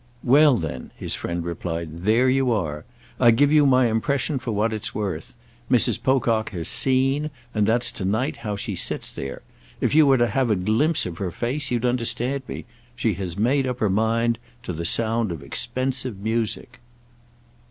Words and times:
"Well 0.23 0.57
then," 0.57 0.89
his 0.95 1.13
friend 1.13 1.45
replied, 1.45 1.89
"there 1.95 2.27
you 2.27 2.51
are; 2.51 2.85
I 3.19 3.29
give 3.29 3.51
you 3.51 3.67
my 3.67 3.85
impression 3.85 4.39
for 4.39 4.51
what 4.51 4.73
it's 4.73 4.95
worth. 4.95 5.35
Mrs. 5.69 6.01
Pocock 6.01 6.49
has 6.49 6.67
seen, 6.67 7.29
and 7.53 7.67
that's 7.67 7.91
to 7.91 8.03
night 8.03 8.37
how 8.37 8.55
she 8.55 8.73
sits 8.73 9.11
there. 9.11 9.43
If 9.79 9.93
you 9.93 10.07
were 10.07 10.17
to 10.17 10.25
have 10.25 10.49
a 10.49 10.55
glimpse 10.55 11.05
of 11.05 11.19
her 11.19 11.29
face 11.29 11.69
you'd 11.69 11.85
understand 11.85 12.41
me. 12.47 12.65
She 12.95 13.13
has 13.13 13.37
made 13.37 13.67
up 13.67 13.77
her 13.77 13.91
mind—to 13.91 14.73
the 14.73 14.85
sound 14.85 15.31
of 15.31 15.43
expensive 15.43 16.17
music." 16.19 16.79